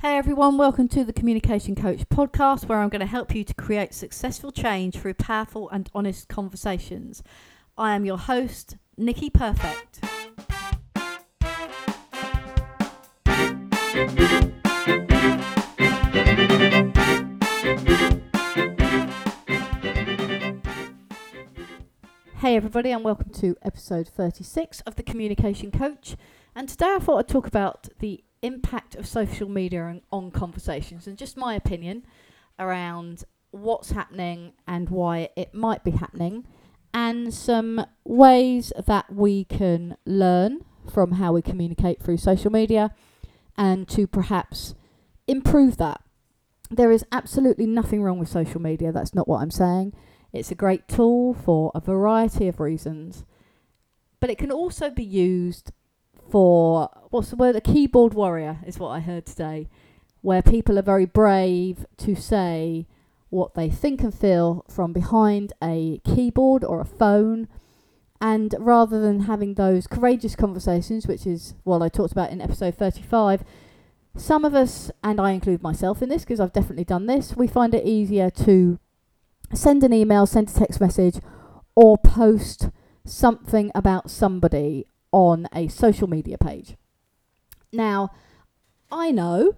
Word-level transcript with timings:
Hey 0.00 0.16
everyone, 0.16 0.56
welcome 0.56 0.86
to 0.90 1.02
the 1.02 1.12
Communication 1.12 1.74
Coach 1.74 2.08
podcast 2.08 2.68
where 2.68 2.78
I'm 2.78 2.88
going 2.88 3.00
to 3.00 3.06
help 3.06 3.34
you 3.34 3.42
to 3.42 3.52
create 3.52 3.92
successful 3.92 4.52
change 4.52 4.94
through 4.94 5.14
powerful 5.14 5.68
and 5.70 5.90
honest 5.92 6.28
conversations. 6.28 7.20
I 7.76 7.96
am 7.96 8.04
your 8.04 8.16
host, 8.16 8.76
Nicky 8.96 9.28
Perfect. 9.28 9.98
Hey 22.36 22.54
everybody, 22.54 22.92
and 22.92 23.02
welcome 23.02 23.30
to 23.30 23.56
episode 23.62 24.06
36 24.06 24.80
of 24.82 24.94
the 24.94 25.02
Communication 25.02 25.72
Coach. 25.72 26.14
And 26.54 26.68
today 26.68 26.94
I 26.94 27.00
thought 27.00 27.18
I'd 27.18 27.26
talk 27.26 27.48
about 27.48 27.88
the 27.98 28.22
impact 28.42 28.94
of 28.94 29.06
social 29.06 29.48
media 29.48 29.82
on, 29.82 30.02
on 30.10 30.30
conversations 30.30 31.06
and 31.06 31.16
just 31.18 31.36
my 31.36 31.54
opinion 31.54 32.04
around 32.58 33.24
what's 33.50 33.92
happening 33.92 34.52
and 34.66 34.90
why 34.90 35.28
it 35.36 35.54
might 35.54 35.84
be 35.84 35.92
happening, 35.92 36.46
and 36.92 37.32
some 37.32 37.84
ways 38.04 38.72
that 38.86 39.12
we 39.12 39.44
can 39.44 39.96
learn 40.04 40.64
from 40.90 41.12
how 41.12 41.32
we 41.32 41.42
communicate 41.42 42.02
through 42.02 42.16
social 42.16 42.50
media 42.50 42.94
and 43.56 43.88
to 43.88 44.06
perhaps 44.06 44.74
improve 45.26 45.76
that. 45.76 46.00
There 46.70 46.92
is 46.92 47.04
absolutely 47.10 47.66
nothing 47.66 48.02
wrong 48.02 48.18
with 48.18 48.28
social 48.28 48.60
media, 48.60 48.92
that's 48.92 49.14
not 49.14 49.28
what 49.28 49.40
I'm 49.40 49.50
saying. 49.50 49.94
It's 50.32 50.50
a 50.50 50.54
great 50.54 50.86
tool 50.86 51.32
for 51.32 51.72
a 51.74 51.80
variety 51.80 52.48
of 52.48 52.60
reasons, 52.60 53.24
but 54.20 54.30
it 54.30 54.38
can 54.38 54.52
also 54.52 54.90
be 54.90 55.04
used 55.04 55.72
for 56.30 56.90
what's 57.10 57.30
the 57.30 57.36
word? 57.36 57.56
A 57.56 57.60
keyboard 57.60 58.14
warrior 58.14 58.58
is 58.66 58.78
what 58.78 58.88
I 58.88 59.00
heard 59.00 59.26
today, 59.26 59.68
where 60.20 60.42
people 60.42 60.78
are 60.78 60.82
very 60.82 61.06
brave 61.06 61.86
to 61.98 62.14
say 62.14 62.86
what 63.30 63.54
they 63.54 63.68
think 63.68 64.00
and 64.02 64.14
feel 64.14 64.64
from 64.68 64.92
behind 64.92 65.52
a 65.62 66.00
keyboard 66.04 66.64
or 66.64 66.80
a 66.80 66.86
phone. 66.86 67.48
And 68.20 68.54
rather 68.58 69.00
than 69.00 69.20
having 69.20 69.54
those 69.54 69.86
courageous 69.86 70.34
conversations, 70.34 71.06
which 71.06 71.26
is 71.26 71.54
what 71.64 71.82
I 71.82 71.88
talked 71.88 72.12
about 72.12 72.30
in 72.30 72.40
episode 72.40 72.74
35, 72.74 73.44
some 74.16 74.44
of 74.44 74.54
us, 74.54 74.90
and 75.04 75.20
I 75.20 75.30
include 75.30 75.62
myself 75.62 76.02
in 76.02 76.08
this 76.08 76.24
because 76.24 76.40
I've 76.40 76.52
definitely 76.52 76.84
done 76.84 77.06
this, 77.06 77.36
we 77.36 77.46
find 77.46 77.74
it 77.74 77.86
easier 77.86 78.30
to 78.30 78.80
send 79.54 79.84
an 79.84 79.92
email, 79.92 80.26
send 80.26 80.50
a 80.50 80.52
text 80.52 80.80
message, 80.80 81.20
or 81.76 81.96
post 81.96 82.70
something 83.04 83.70
about 83.74 84.10
somebody 84.10 84.86
on 85.12 85.46
a 85.52 85.68
social 85.68 86.08
media 86.08 86.38
page. 86.38 86.76
Now, 87.72 88.10
I 88.90 89.10
know, 89.10 89.56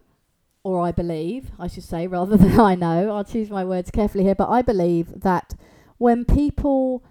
or 0.62 0.80
I 0.80 0.92
believe, 0.92 1.50
I 1.58 1.68
should 1.68 1.84
say, 1.84 2.06
rather 2.08 2.36
than 2.36 2.58
I 2.58 2.74
know, 2.74 3.10
I'll 3.10 3.24
choose 3.24 3.50
my 3.50 3.64
words 3.64 3.90
carefully 3.90 4.24
here, 4.24 4.34
but 4.34 4.48
I 4.48 4.62
believe 4.62 5.20
that 5.20 5.54
when 5.98 6.24
people 6.24 7.04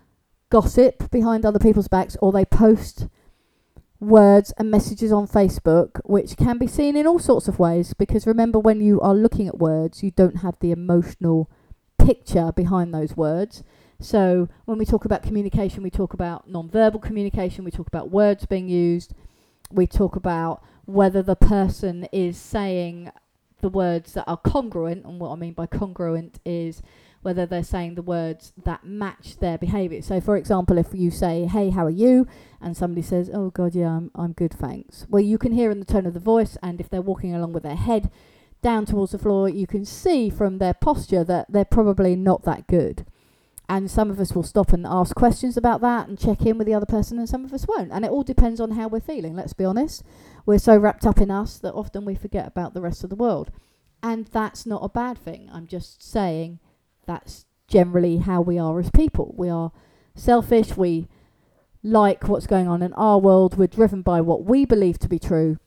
gossip 0.50 1.12
behind 1.12 1.46
other 1.46 1.60
people's 1.60 1.88
backs 1.88 2.18
or 2.22 2.32
they 2.32 2.46
post 2.46 3.08
words 4.00 4.54
and 4.58 4.72
messages 4.72 5.12
on 5.12 5.28
Facebook, 5.28 6.00
which 6.06 6.38
can 6.38 6.58
be 6.58 6.68
seen 6.68 6.96
in 6.96 7.06
all 7.06 7.20
sorts 7.20 7.48
of 7.48 7.60
ways, 7.60 7.94
because 7.94 8.26
remember, 8.26 8.60
when 8.60 8.82
you 8.82 9.00
are 9.02 9.14
looking 9.14 9.48
at 9.48 9.60
words, 9.60 10.04
you 10.04 10.12
don't 10.12 10.38
have 10.38 10.58
the 10.60 10.72
emotional 10.72 11.50
picture 11.98 12.52
behind 12.52 12.94
those 12.94 13.16
words. 13.16 13.64
So 14.00 14.48
when 14.66 14.78
we 14.78 14.86
talk 14.86 15.06
about 15.06 15.24
communication, 15.24 15.84
we 15.84 15.90
talk 15.90 16.14
about 16.14 16.50
non-verbal 16.50 17.02
communication, 17.02 17.66
we 17.66 17.72
talk 17.72 17.88
about 17.88 18.10
words 18.10 18.46
being 18.46 18.70
used, 18.70 19.14
we 19.72 19.88
talk 19.88 20.16
about 20.16 20.64
whether 20.86 21.22
the 21.22 21.36
person 21.36 22.08
is 22.12 22.38
saying 22.38 23.12
the 23.62 23.70
words 23.70 24.14
that 24.14 24.24
are 24.26 24.38
congruent, 24.38 25.06
and 25.06 25.20
what 25.20 25.32
I 25.32 25.36
mean 25.36 25.54
by 25.54 25.66
congruent 25.66 26.40
is 26.46 26.82
whether 27.22 27.46
they're 27.46 27.62
saying 27.62 27.96
the 27.96 28.02
words 28.02 28.54
that 28.64 28.86
match 28.86 29.38
their 29.40 29.58
behaviour. 29.58 30.02
So, 30.02 30.22
for 30.22 30.38
example, 30.38 30.78
if 30.78 30.94
you 30.94 31.12
say, 31.12 31.46
"Hey, 31.46 31.70
how 31.70 31.86
are 31.86 31.90
you?" 31.90 32.26
and 32.62 32.78
somebody 32.78 33.02
says, 33.02 33.30
"Oh 33.34 33.50
God, 33.50 33.76
yeah, 33.76 33.90
I'm 33.98 34.12
I'm 34.16 34.32
good, 34.32 34.54
thanks." 34.54 35.06
Well, 35.10 35.22
you 35.22 35.38
can 35.38 35.52
hear 35.52 35.72
in 35.72 35.80
the 35.80 35.86
tone 35.86 36.06
of 36.06 36.14
the 36.14 36.22
voice, 36.22 36.58
and 36.64 36.80
if 36.80 36.90
they're 36.90 37.02
walking 37.02 37.36
along 37.36 37.52
with 37.52 37.64
their 37.64 37.76
head 37.76 38.10
down 38.62 38.86
towards 38.86 39.12
the 39.12 39.20
floor, 39.20 39.50
you 39.50 39.68
can 39.68 39.84
see 39.84 40.30
from 40.30 40.58
their 40.58 40.74
posture 40.74 41.26
that 41.26 41.48
they're 41.52 41.66
probably 41.66 42.16
not 42.16 42.44
that 42.44 42.66
good. 42.68 43.06
And 43.70 43.90
some 43.90 44.10
of 44.10 44.20
us 44.20 44.34
will 44.34 44.42
stop 44.42 44.74
and 44.74 44.86
ask 44.88 45.16
questions 45.16 45.56
about 45.56 45.80
that 45.82 46.10
and 46.10 46.18
check 46.18 46.44
in 46.44 46.58
with 46.58 46.66
the 46.66 46.74
other 46.74 46.88
person, 46.88 47.20
and 47.20 47.30
some 47.30 47.46
of 47.46 47.54
us 47.54 47.68
won't. 47.68 47.92
And 47.92 48.04
it 48.04 48.10
all 48.10 48.24
depends 48.24 48.60
on 48.60 48.72
how 48.72 48.88
we're 48.88 49.00
feeling, 49.00 49.36
let's 49.36 49.54
be 49.54 49.64
honest. 49.64 50.04
We're 50.44 50.58
so 50.58 50.76
wrapped 50.76 51.06
up 51.06 51.22
in 51.22 51.30
us 51.30 51.60
that 51.60 51.76
often 51.76 52.04
we 52.04 52.16
forget 52.16 52.48
about 52.48 52.74
the 52.74 52.82
rest 52.82 53.04
of 53.04 53.12
the 53.12 53.16
world. 53.16 53.52
And 54.02 54.26
that's 54.26 54.66
not 54.66 54.84
a 54.84 54.90
bad 54.90 55.20
thing. 55.20 55.50
I'm 55.54 55.68
just 55.68 56.02
saying 56.02 56.58
that's 57.06 57.46
generally 57.68 58.18
how 58.18 58.42
we 58.42 58.58
are 58.58 58.80
as 58.80 58.90
people. 58.90 59.36
We 59.38 59.50
are 59.50 59.72
selfish, 60.16 60.76
we 60.76 61.08
like 61.84 62.28
what's 62.28 62.48
going 62.48 62.68
on 62.68 62.82
in 62.82 62.94
our 62.94 63.20
world, 63.20 63.58
we're 63.58 63.68
driven 63.68 64.02
by 64.02 64.20
what 64.20 64.46
we 64.46 64.66
believe 64.66 64.98
to 65.00 65.08
be 65.08 65.20
true, 65.20 65.58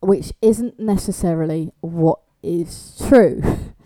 which 0.00 0.32
isn't 0.42 0.80
necessarily 0.80 1.72
what 1.80 2.18
is 2.42 3.00
true. 3.08 3.42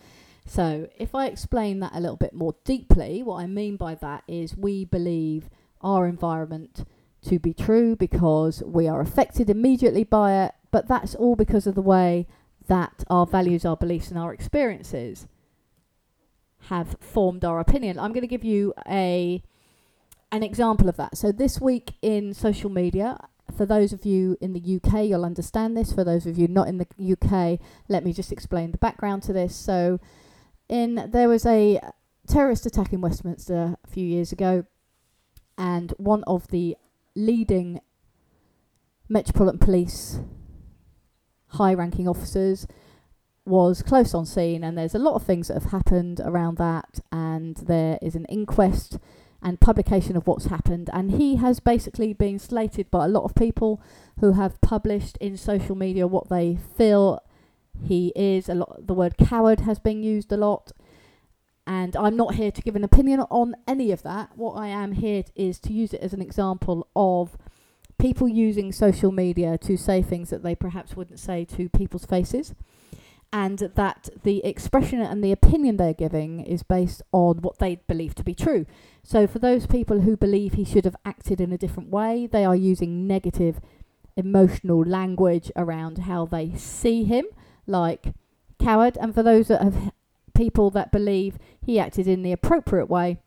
So, 0.47 0.88
if 0.99 1.15
I 1.15 1.27
explain 1.27 1.81
that 1.81 1.94
a 1.94 2.00
little 2.00 2.16
bit 2.16 2.34
more 2.34 2.55
deeply, 2.65 3.22
what 3.22 3.43
I 3.43 3.47
mean 3.47 3.77
by 3.77 3.94
that 3.97 4.25
is 4.28 4.56
we 4.56 4.84
believe 4.84 5.49
our 5.81 6.06
environment 6.06 6.84
to 7.22 7.38
be 7.38 7.55
true 7.55 7.97
because 7.97 8.62
we 8.65 8.87
are 8.87 9.00
affected 9.00 9.49
immediately 9.49 10.04
by 10.04 10.44
it, 10.44 10.53
but 10.71 10.87
that's 10.87 11.15
all 11.15 11.34
because 11.37 11.66
of 11.66 11.75
the 11.75 11.83
way 11.83 12.27
that 12.66 13.04
our 13.09 13.27
values, 13.27 13.65
our 13.65 13.77
beliefs, 13.77 14.10
and 14.10 14.19
our 14.19 14.33
experiences 14.33 15.27
have 16.69 16.97
formed 17.00 17.44
our 17.44 17.60
opinion. 17.60 17.99
I'm 17.99 18.12
going 18.12 18.22
to 18.22 18.27
give 18.27 18.44
you 18.44 18.75
a 18.87 19.43
an 20.33 20.43
example 20.43 20.88
of 20.88 20.97
that. 20.97 21.16
So 21.16 21.31
this 21.31 21.60
week 21.60 21.93
in 22.03 22.34
social 22.34 22.69
media, 22.69 23.19
for 23.56 23.66
those 23.66 23.93
of 23.93 24.04
you 24.04 24.37
in 24.41 24.53
the 24.53 24.81
UK, 24.81 25.04
you'll 25.04 25.25
understand 25.25 25.77
this. 25.77 25.93
For 25.93 26.03
those 26.03 26.27
of 26.27 26.37
you 26.37 26.49
not 26.49 26.66
in 26.66 26.78
the 26.78 26.87
UK, 27.12 27.60
let 27.88 28.04
me 28.04 28.12
just 28.12 28.33
explain 28.33 28.72
the 28.72 28.78
background 28.78 29.22
to 29.25 29.33
this. 29.33 29.54
So 29.54 30.00
in 30.69 31.10
there 31.12 31.28
was 31.28 31.44
a 31.47 31.80
terrorist 32.26 32.66
attack 32.66 32.92
in 32.92 33.00
Westminster 33.00 33.76
a 33.84 33.88
few 33.88 34.06
years 34.06 34.32
ago, 34.32 34.64
and 35.58 35.92
one 35.98 36.25
of 36.25 36.48
the 36.48 36.76
leading 37.14 37.80
Metropolitan 39.08 39.58
Police 39.58 40.20
high-ranking 41.48 42.08
officers 42.08 42.66
was 43.44 43.82
close 43.82 44.14
on 44.14 44.24
scene, 44.24 44.64
and 44.64 44.76
there's 44.76 44.94
a 44.94 44.98
lot 44.98 45.14
of 45.14 45.22
things 45.22 45.48
that 45.48 45.54
have 45.54 45.70
happened 45.70 46.20
around 46.24 46.56
that, 46.56 47.00
and 47.12 47.56
there 47.58 47.98
is 48.00 48.14
an 48.14 48.24
inquest 48.26 48.98
and 49.42 49.60
publication 49.60 50.16
of 50.16 50.26
what's 50.26 50.47
happened, 50.47 50.88
and 50.94 51.12
he 51.12 51.36
has 51.36 51.60
basically 51.60 52.14
been 52.14 52.38
slated 52.38 52.91
by 52.91 53.04
a 53.04 53.08
lot 53.08 53.24
of 53.24 53.34
people 53.34 53.82
who 54.20 54.32
have 54.32 54.60
published 54.62 55.19
in 55.19 55.36
social 55.36 55.76
media 55.76 56.06
what 56.06 56.30
they 56.30 56.56
feel 56.76 57.20
he 57.82 58.12
is 58.14 58.48
a 58.48 58.54
lot. 58.54 58.86
The 58.86 58.94
word 58.94 59.16
coward 59.16 59.60
has 59.60 59.78
been 59.78 60.02
used 60.02 60.32
a 60.32 60.36
lot, 60.36 60.72
and 61.66 61.96
I'm 61.96 62.16
not 62.16 62.34
here 62.34 62.50
to 62.50 62.62
give 62.62 62.76
an 62.76 62.84
opinion 62.84 63.20
on 63.30 63.54
any 63.66 63.90
of 63.90 64.02
that. 64.02 64.30
What 64.36 64.52
I 64.52 64.68
am 64.68 64.92
here 64.92 65.24
is 65.34 65.58
to 65.60 65.72
use 65.72 65.92
it 65.92 66.00
as 66.00 66.12
an 66.12 66.22
example 66.22 66.88
of 66.94 67.36
people 67.98 68.28
using 68.28 68.72
social 68.72 69.12
media 69.12 69.56
to 69.58 69.76
say 69.76 70.02
things 70.02 70.30
that 70.30 70.42
they 70.42 70.54
perhaps 70.54 70.96
wouldn't 70.96 71.20
say 71.20 71.44
to 71.44 71.68
people's 71.68 72.04
faces. 72.04 72.54
And 73.32 73.58
that 73.74 74.10
the 74.22 74.44
expression 74.44 75.00
and 75.00 75.24
the 75.24 75.32
opinion 75.32 75.76
they're 75.76 75.92
giving 75.92 76.41
is 76.41 76.62
based 76.62 77.02
on 77.10 77.38
what 77.38 77.58
they 77.58 77.80
believe 77.88 78.14
to 78.16 78.22
be 78.22 78.34
true. 78.34 78.64
So, 79.02 79.26
for 79.26 79.41
those 79.41 79.66
people 79.66 80.02
who 80.02 80.16
believe 80.16 80.52
he 80.52 80.64
should 80.64 80.84
have 80.84 80.94
acted 81.04 81.41
in 81.41 81.50
a 81.50 81.58
different 81.58 81.91
way, 81.91 82.28
they 82.28 82.44
are 82.44 82.54
using 82.54 83.08
negative 83.08 83.60
emotional 84.16 84.84
language 84.84 85.50
around 85.56 85.98
how 85.98 86.26
they 86.26 86.52
see 86.54 87.02
him 87.02 87.24
like 87.66 88.12
coward. 88.59 88.98
And 89.00 89.15
for 89.15 89.22
those 89.22 89.48
that 89.48 89.62
have 89.62 89.92
people 90.34 90.71
that 90.71 90.92
believe 90.92 91.39
he 91.60 91.78
acted 91.78 92.06
in 92.06 92.22
the 92.22 92.33
appropriate 92.33 92.86
way, 92.86 93.18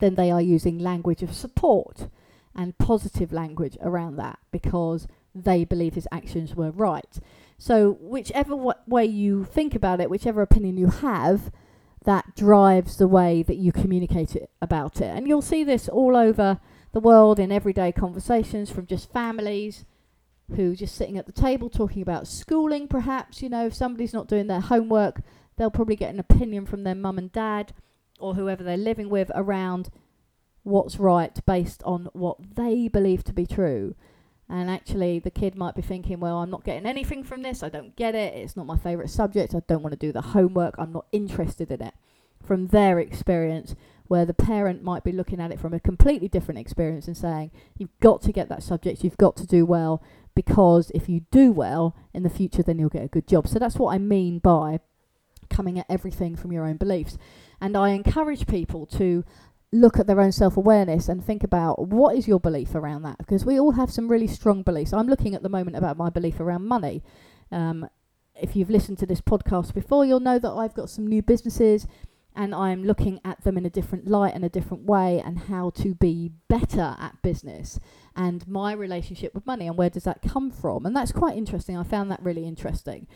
then 0.00 0.14
they 0.14 0.30
are 0.30 0.42
using 0.42 0.78
language 0.78 1.22
of 1.22 1.34
support 1.34 2.08
and 2.54 2.76
positive 2.78 3.32
language 3.32 3.78
around 3.80 4.16
that 4.16 4.38
because 4.50 5.06
they 5.34 5.64
believe 5.64 5.94
his 5.94 6.08
actions 6.12 6.54
were 6.54 6.70
right. 6.70 7.18
So, 7.56 7.96
whichever 8.00 8.56
way 8.86 9.06
you 9.06 9.44
think 9.44 9.74
about 9.74 10.00
it, 10.00 10.10
whichever 10.10 10.42
opinion 10.42 10.76
you 10.76 10.88
have, 10.88 11.50
that 12.04 12.34
drives 12.34 12.96
the 12.96 13.06
way 13.06 13.42
that 13.44 13.56
you 13.56 13.70
communicate 13.70 14.34
it 14.34 14.50
about 14.60 15.00
it. 15.00 15.16
And 15.16 15.28
you'll 15.28 15.40
see 15.42 15.62
this 15.62 15.88
all 15.88 16.16
over 16.16 16.58
the 16.92 17.00
world 17.00 17.38
in 17.38 17.52
everyday 17.52 17.92
conversations 17.92 18.70
from 18.70 18.86
just 18.86 19.12
families 19.12 19.84
who 20.54 20.76
just 20.76 20.94
sitting 20.94 21.18
at 21.18 21.26
the 21.26 21.32
table 21.32 21.68
talking 21.68 22.02
about 22.02 22.26
schooling, 22.26 22.88
perhaps. 22.88 23.42
You 23.42 23.48
know, 23.48 23.66
if 23.66 23.74
somebody's 23.74 24.12
not 24.12 24.28
doing 24.28 24.46
their 24.46 24.60
homework, 24.60 25.20
they'll 25.56 25.70
probably 25.70 25.96
get 25.96 26.12
an 26.12 26.20
opinion 26.20 26.66
from 26.66 26.84
their 26.84 26.94
mum 26.94 27.18
and 27.18 27.32
dad 27.32 27.72
or 28.18 28.34
whoever 28.34 28.62
they're 28.62 28.76
living 28.76 29.08
with 29.08 29.30
around 29.34 29.90
what's 30.62 30.98
right 30.98 31.44
based 31.44 31.82
on 31.84 32.08
what 32.12 32.36
they 32.56 32.88
believe 32.88 33.24
to 33.24 33.32
be 33.32 33.46
true. 33.46 33.94
And 34.48 34.70
actually, 34.70 35.18
the 35.18 35.30
kid 35.30 35.56
might 35.56 35.74
be 35.74 35.82
thinking, 35.82 36.20
well, 36.20 36.38
I'm 36.38 36.50
not 36.50 36.64
getting 36.64 36.86
anything 36.86 37.24
from 37.24 37.42
this. 37.42 37.62
I 37.62 37.68
don't 37.68 37.96
get 37.96 38.14
it. 38.14 38.34
It's 38.34 38.56
not 38.56 38.66
my 38.66 38.76
favourite 38.76 39.10
subject. 39.10 39.54
I 39.54 39.62
don't 39.66 39.82
want 39.82 39.92
to 39.92 39.98
do 39.98 40.12
the 40.12 40.20
homework. 40.20 40.74
I'm 40.78 40.92
not 40.92 41.06
interested 41.10 41.70
in 41.70 41.80
it. 41.80 41.94
From 42.42 42.66
their 42.68 42.98
experience, 42.98 43.74
where 44.08 44.26
the 44.26 44.34
parent 44.34 44.82
might 44.82 45.04
be 45.04 45.12
looking 45.12 45.40
at 45.40 45.52
it 45.52 45.58
from 45.58 45.72
a 45.72 45.80
completely 45.80 46.28
different 46.28 46.60
experience 46.60 47.06
and 47.06 47.16
saying, 47.16 47.50
you've 47.78 47.98
got 48.00 48.20
to 48.20 48.30
get 48.32 48.50
that 48.50 48.62
subject, 48.62 49.02
you've 49.02 49.16
got 49.16 49.36
to 49.36 49.46
do 49.46 49.64
well, 49.64 50.02
because 50.34 50.90
if 50.94 51.08
you 51.08 51.20
do 51.30 51.52
well 51.52 51.96
in 52.14 52.22
the 52.22 52.30
future, 52.30 52.62
then 52.62 52.78
you'll 52.78 52.88
get 52.88 53.04
a 53.04 53.08
good 53.08 53.26
job. 53.26 53.46
So 53.46 53.58
that's 53.58 53.76
what 53.76 53.94
I 53.94 53.98
mean 53.98 54.38
by 54.38 54.80
coming 55.50 55.78
at 55.78 55.86
everything 55.88 56.36
from 56.36 56.52
your 56.52 56.66
own 56.66 56.76
beliefs. 56.76 57.18
And 57.60 57.76
I 57.76 57.90
encourage 57.90 58.46
people 58.46 58.86
to 58.86 59.24
look 59.72 59.98
at 59.98 60.06
their 60.06 60.20
own 60.20 60.32
self 60.32 60.56
awareness 60.56 61.08
and 61.08 61.24
think 61.24 61.42
about 61.42 61.88
what 61.88 62.16
is 62.16 62.28
your 62.28 62.40
belief 62.40 62.74
around 62.74 63.02
that 63.02 63.18
because 63.18 63.44
we 63.44 63.58
all 63.58 63.72
have 63.72 63.90
some 63.90 64.08
really 64.08 64.26
strong 64.26 64.62
beliefs. 64.62 64.92
I'm 64.92 65.08
looking 65.08 65.34
at 65.34 65.42
the 65.42 65.48
moment 65.48 65.76
about 65.76 65.96
my 65.96 66.10
belief 66.10 66.40
around 66.40 66.66
money. 66.66 67.02
Um, 67.50 67.88
if 68.34 68.56
you've 68.56 68.70
listened 68.70 68.98
to 68.98 69.06
this 69.06 69.20
podcast 69.20 69.74
before, 69.74 70.04
you'll 70.04 70.20
know 70.20 70.38
that 70.38 70.50
I've 70.50 70.74
got 70.74 70.90
some 70.90 71.06
new 71.06 71.22
businesses 71.22 71.86
and 72.34 72.54
I'm 72.54 72.84
looking 72.84 73.20
at 73.24 73.44
them 73.44 73.56
in 73.56 73.66
a 73.66 73.70
different 73.70 74.06
light 74.06 74.34
and 74.34 74.44
a 74.44 74.48
different 74.48 74.84
way 74.84 75.22
and 75.24 75.38
how 75.38 75.70
to 75.70 75.94
be 75.94 76.32
better 76.48 76.96
at 76.98 77.20
business 77.22 77.78
and 78.16 78.46
my 78.48 78.72
relationship 78.72 79.34
with 79.34 79.46
money 79.46 79.66
and 79.66 79.76
where 79.76 79.90
does 79.90 80.04
that 80.04 80.22
come 80.22 80.50
from. 80.50 80.86
And 80.86 80.96
that's 80.96 81.12
quite 81.12 81.36
interesting. 81.36 81.76
I 81.76 81.82
found 81.82 82.10
that 82.10 82.22
really 82.22 82.46
interesting 82.46 83.06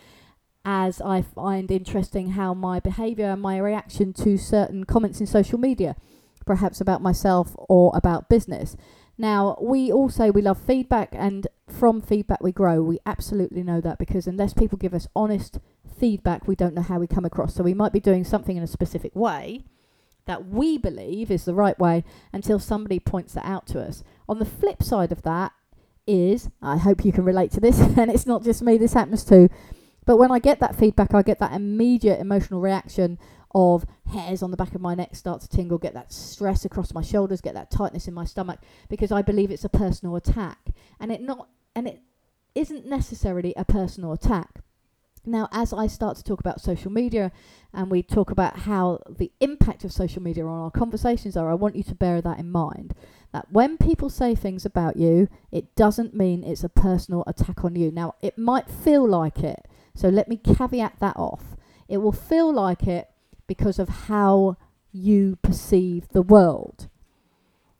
as 0.64 1.00
I 1.00 1.22
find 1.22 1.70
interesting 1.70 2.30
how 2.30 2.52
my 2.52 2.80
behavior 2.80 3.26
and 3.26 3.40
my 3.40 3.58
reaction 3.58 4.12
to 4.14 4.36
certain 4.36 4.84
comments 4.84 5.20
in 5.20 5.26
social 5.26 5.58
media 5.58 5.96
perhaps 6.46 6.80
about 6.80 7.02
myself 7.02 7.54
or 7.56 7.92
about 7.94 8.28
business. 8.28 8.76
Now, 9.18 9.56
we 9.60 9.90
all 9.90 10.10
say 10.10 10.30
we 10.30 10.42
love 10.42 10.60
feedback, 10.60 11.10
and 11.12 11.46
from 11.68 12.00
feedback 12.00 12.42
we 12.42 12.52
grow. 12.52 12.82
We 12.82 12.98
absolutely 13.06 13.62
know 13.62 13.80
that 13.80 13.98
because 13.98 14.26
unless 14.26 14.52
people 14.52 14.78
give 14.78 14.94
us 14.94 15.08
honest 15.16 15.58
feedback, 15.98 16.46
we 16.46 16.54
don't 16.54 16.74
know 16.74 16.82
how 16.82 16.98
we 16.98 17.06
come 17.06 17.24
across. 17.24 17.54
So 17.54 17.64
we 17.64 17.74
might 17.74 17.92
be 17.92 18.00
doing 18.00 18.24
something 18.24 18.56
in 18.56 18.62
a 18.62 18.68
specific 18.68 19.14
way 19.16 19.62
that 20.26 20.46
we 20.46 20.76
believe 20.76 21.30
is 21.30 21.44
the 21.44 21.54
right 21.54 21.78
way 21.78 22.04
until 22.32 22.58
somebody 22.58 22.98
points 22.98 23.34
that 23.34 23.46
out 23.46 23.66
to 23.68 23.80
us. 23.80 24.04
On 24.28 24.38
the 24.38 24.44
flip 24.44 24.82
side 24.82 25.12
of 25.12 25.22
that 25.22 25.52
is, 26.06 26.50
I 26.60 26.76
hope 26.76 27.04
you 27.04 27.12
can 27.12 27.24
relate 27.24 27.52
to 27.52 27.60
this, 27.60 27.78
and 27.96 28.10
it's 28.10 28.26
not 28.26 28.44
just 28.44 28.62
me, 28.62 28.76
this 28.76 28.92
happens 28.92 29.24
too. 29.24 29.48
But 30.04 30.18
when 30.18 30.30
I 30.30 30.38
get 30.38 30.60
that 30.60 30.76
feedback, 30.76 31.14
I 31.14 31.22
get 31.22 31.40
that 31.40 31.52
immediate 31.52 32.20
emotional 32.20 32.60
reaction 32.60 33.18
of 33.56 33.86
hairs 34.12 34.42
on 34.42 34.50
the 34.50 34.56
back 34.56 34.74
of 34.74 34.82
my 34.82 34.94
neck 34.94 35.16
start 35.16 35.40
to 35.40 35.48
tingle, 35.48 35.78
get 35.78 35.94
that 35.94 36.12
stress 36.12 36.66
across 36.66 36.92
my 36.92 37.00
shoulders, 37.00 37.40
get 37.40 37.54
that 37.54 37.70
tightness 37.70 38.06
in 38.06 38.12
my 38.12 38.26
stomach 38.26 38.60
because 38.90 39.10
I 39.10 39.22
believe 39.22 39.50
it's 39.50 39.64
a 39.64 39.70
personal 39.70 40.14
attack. 40.14 40.58
And 41.00 41.10
it 41.10 41.22
not 41.22 41.48
and 41.74 41.88
it 41.88 42.02
isn't 42.54 42.86
necessarily 42.86 43.54
a 43.56 43.64
personal 43.64 44.12
attack. 44.12 44.60
Now, 45.24 45.48
as 45.50 45.72
I 45.72 45.86
start 45.86 46.18
to 46.18 46.22
talk 46.22 46.38
about 46.38 46.60
social 46.60 46.92
media 46.92 47.32
and 47.72 47.90
we 47.90 48.02
talk 48.02 48.30
about 48.30 48.60
how 48.60 49.00
the 49.08 49.32
impact 49.40 49.84
of 49.84 49.90
social 49.90 50.22
media 50.22 50.46
on 50.46 50.60
our 50.60 50.70
conversations 50.70 51.36
are, 51.36 51.50
I 51.50 51.54
want 51.54 51.76
you 51.76 51.82
to 51.84 51.94
bear 51.94 52.20
that 52.20 52.38
in 52.38 52.50
mind. 52.50 52.94
That 53.32 53.50
when 53.50 53.76
people 53.78 54.08
say 54.08 54.34
things 54.34 54.64
about 54.64 54.96
you, 54.96 55.28
it 55.50 55.74
doesn't 55.74 56.14
mean 56.14 56.44
it's 56.44 56.62
a 56.62 56.68
personal 56.68 57.24
attack 57.26 57.64
on 57.64 57.74
you. 57.74 57.90
Now, 57.90 58.14
it 58.20 58.38
might 58.38 58.70
feel 58.70 59.06
like 59.08 59.42
it. 59.42 59.66
So 59.94 60.08
let 60.08 60.28
me 60.28 60.36
caveat 60.36 61.00
that 61.00 61.16
off. 61.16 61.56
It 61.88 61.98
will 61.98 62.12
feel 62.12 62.52
like 62.52 62.86
it 62.86 63.08
because 63.46 63.78
of 63.78 63.88
how 63.88 64.56
you 64.92 65.36
perceive 65.42 66.08
the 66.08 66.22
world. 66.22 66.88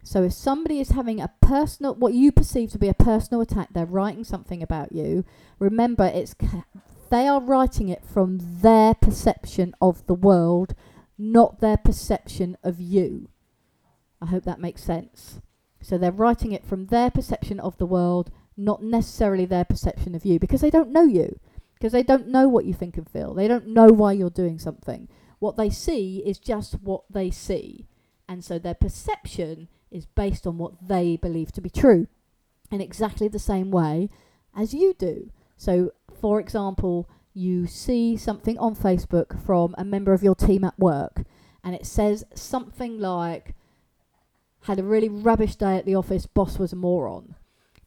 So 0.03 0.23
if 0.23 0.33
somebody 0.33 0.79
is 0.79 0.91
having 0.91 1.21
a 1.21 1.33
personal, 1.41 1.95
what 1.95 2.15
you 2.15 2.31
perceive 2.31 2.71
to 2.71 2.79
be 2.79 2.89
a 2.89 2.95
personal 2.95 3.41
attack, 3.41 3.71
they're 3.73 3.87
writing 3.87 4.23
something 4.23 4.63
about 4.63 4.93
you. 4.93 5.25
Remember, 5.59 6.05
it's 6.05 6.35
they 7.11 7.27
are 7.27 7.41
writing 7.41 7.89
it 7.89 8.05
from 8.05 8.39
their 8.63 8.95
perception 8.95 9.75
of 9.81 10.07
the 10.07 10.15
world, 10.15 10.75
not 11.19 11.61
their 11.61 11.77
perception 11.77 12.57
of 12.63 12.81
you. 12.81 13.29
I 14.21 14.27
hope 14.27 14.45
that 14.45 14.61
makes 14.61 14.83
sense. 14.83 15.41
So 15.81 15.99
they're 15.99 16.11
writing 16.11 16.53
it 16.53 16.65
from 16.65 16.87
their 16.87 17.11
perception 17.11 17.61
of 17.61 17.77
the 17.79 17.87
world, 17.87 18.31
not 18.57 18.83
necessarily 18.83 19.45
their 19.45 19.65
perception 19.65 20.15
of 20.15 20.25
you, 20.25 20.39
because 20.39 20.61
they 20.61 20.71
don't 20.71 20.91
know 20.91 21.05
you, 21.05 21.39
because 21.75 21.93
they 21.93 22.03
don't 22.03 22.29
know 22.29 22.49
what 22.49 22.65
you 22.65 22.75
think 22.75 22.97
and 22.97 23.09
feel. 23.09 23.35
They 23.35 23.49
don't 23.49 23.69
know 23.69 23.89
why 23.89 24.13
you're 24.13 24.31
doing 24.31 24.59
something. 24.59 25.09
What 25.39 25.57
they 25.57 25.71
see 25.71 26.23
is 26.25 26.39
just 26.39 26.75
what 26.83 27.05
they 27.11 27.31
see. 27.31 27.87
And 28.29 28.45
so 28.45 28.59
their 28.59 28.75
perception 28.75 29.69
is 29.91 30.07
based 30.07 30.47
on 30.47 30.59
what 30.59 30.89
they 30.89 31.17
believe 31.17 31.53
to 31.53 31.61
be 31.61 31.71
true 31.71 32.07
in 32.71 32.81
exactly 32.81 33.29
the 33.29 33.39
same 33.39 33.71
way 33.71 34.11
as 34.57 34.75
you 34.75 34.95
do. 34.95 35.31
So, 35.57 35.93
for 36.21 36.41
example, 36.41 37.09
you 37.33 37.67
see 37.67 38.17
something 38.17 38.59
on 38.59 38.75
Facebook 38.75 39.45
from 39.45 39.75
a 39.79 39.85
member 39.85 40.13
of 40.13 40.23
your 40.23 40.35
team 40.35 40.65
at 40.65 40.79
work, 40.79 41.23
and 41.63 41.75
it 41.75 41.87
says 41.87 42.25
something 42.35 42.99
like, 42.99 43.55
had 44.63 44.79
a 44.79 44.85
really 44.85 45.09
rubbish 45.09 45.57
day 45.57 45.77
at 45.77 45.85
the 45.85 45.95
office, 45.95 46.27
boss 46.27 46.59
was 46.59 46.73
a 46.73 46.77
moron. 46.77 47.37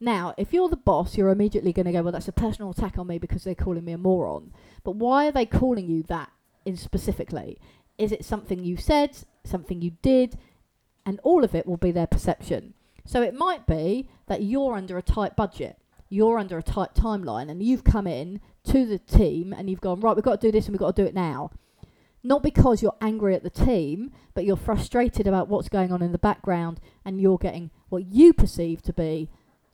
Now, 0.00 0.34
if 0.38 0.52
you're 0.52 0.68
the 0.68 0.76
boss, 0.76 1.18
you're 1.18 1.28
immediately 1.28 1.72
going 1.72 1.86
to 1.86 1.92
go, 1.92 2.02
well, 2.02 2.12
that's 2.12 2.28
a 2.28 2.32
personal 2.32 2.70
attack 2.70 2.96
on 2.96 3.06
me 3.06 3.18
because 3.18 3.44
they're 3.44 3.54
calling 3.54 3.84
me 3.84 3.92
a 3.92 3.98
moron. 3.98 4.52
But 4.82 4.96
why 4.96 5.26
are 5.26 5.32
they 5.32 5.44
calling 5.44 5.88
you 5.90 6.02
that 6.04 6.30
in 6.70 6.76
specifically. 6.76 7.58
Is 7.98 8.12
it 8.12 8.24
something 8.24 8.64
you 8.64 8.76
said, 8.78 9.16
something 9.44 9.82
you 9.82 9.92
did, 10.00 10.38
and 11.04 11.20
all 11.22 11.44
of 11.44 11.54
it 11.54 11.66
will 11.66 11.76
be 11.76 11.90
their 11.90 12.06
perception. 12.06 12.74
So 13.04 13.22
it 13.22 13.34
might 13.34 13.66
be 13.66 14.08
that 14.28 14.42
you're 14.42 14.74
under 14.74 14.96
a 14.96 15.02
tight 15.02 15.36
budget, 15.36 15.76
you're 16.08 16.38
under 16.38 16.58
a 16.58 16.62
tight 16.62 16.94
timeline, 16.94 17.50
and 17.50 17.62
you've 17.62 17.84
come 17.84 18.06
in 18.06 18.40
to 18.64 18.86
the 18.86 18.98
team 18.98 19.52
and 19.52 19.68
you've 19.68 19.80
gone, 19.80 20.00
right, 20.00 20.14
we've 20.14 20.24
got 20.24 20.40
to 20.40 20.46
do 20.46 20.52
this 20.52 20.66
and 20.66 20.72
we've 20.72 20.80
got 20.80 20.94
to 20.94 21.02
do 21.02 21.08
it 21.08 21.14
now. 21.14 21.50
Not 22.22 22.42
because 22.42 22.82
you're 22.82 22.96
angry 23.00 23.34
at 23.34 23.42
the 23.42 23.50
team, 23.50 24.12
but 24.34 24.44
you're 24.44 24.56
frustrated 24.56 25.26
about 25.26 25.48
what's 25.48 25.70
going 25.70 25.90
on 25.90 26.02
in 26.02 26.12
the 26.12 26.18
background 26.18 26.78
and 27.04 27.20
you're 27.20 27.38
getting 27.38 27.70
what 27.88 28.06
you 28.06 28.32
perceive 28.32 28.82
to 28.82 28.92
be 28.92 29.30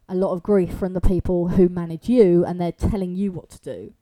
a 0.09 0.15
lot 0.15 0.33
of 0.33 0.43
grief 0.43 0.73
from 0.73 0.93
the 0.93 1.01
people 1.01 1.49
who 1.49 1.69
manage 1.69 2.09
you 2.09 2.45
and 2.45 2.61
they're 2.61 2.71
telling 2.71 3.17
you 3.17 3.33
what 3.33 3.51
to 3.51 3.61
do. 3.61 3.93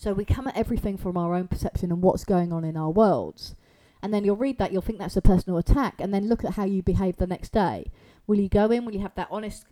So 0.00 0.14
we 0.14 0.24
come 0.24 0.46
at 0.48 0.56
everything 0.56 0.96
from 0.96 1.18
our 1.18 1.34
own 1.34 1.46
perception 1.46 1.92
and 1.92 2.00
what's 2.00 2.24
going 2.24 2.54
on 2.54 2.64
in 2.64 2.74
our 2.74 2.88
worlds. 2.88 3.54
And 4.02 4.14
then 4.14 4.24
you'll 4.24 4.34
read 4.34 4.56
that, 4.56 4.72
you'll 4.72 4.80
think 4.80 4.98
that's 4.98 5.18
a 5.18 5.20
personal 5.20 5.58
attack, 5.58 5.96
and 5.98 6.14
then 6.14 6.26
look 6.26 6.42
at 6.42 6.54
how 6.54 6.64
you 6.64 6.82
behave 6.82 7.18
the 7.18 7.26
next 7.26 7.52
day. 7.52 7.90
Will 8.26 8.40
you 8.40 8.48
go 8.48 8.70
in? 8.70 8.86
Will 8.86 8.94
you 8.94 9.02
have 9.02 9.14
that 9.16 9.28
honest 9.30 9.66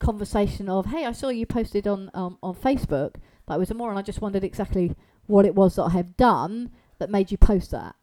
conversation 0.00 0.68
of, 0.68 0.86
hey, 0.86 1.06
I 1.06 1.12
saw 1.12 1.28
you 1.28 1.46
posted 1.46 1.86
on 1.86 2.10
um, 2.12 2.38
on 2.42 2.56
Facebook 2.56 3.14
that 3.46 3.56
was 3.56 3.70
a 3.70 3.74
moron. 3.74 3.96
I 3.96 4.02
just 4.02 4.20
wondered 4.20 4.42
exactly 4.42 4.96
what 5.26 5.46
it 5.46 5.54
was 5.54 5.76
that 5.76 5.84
I 5.84 5.90
have 5.90 6.16
done 6.16 6.72
that 6.98 7.08
made 7.08 7.30
you 7.30 7.38
post 7.38 7.70
that. 7.70 7.94